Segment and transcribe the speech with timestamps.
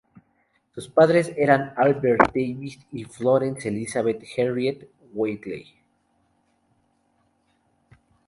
[0.73, 5.75] Sus padres eran Albert David y Florence Elizabeth Harriet Wheatley.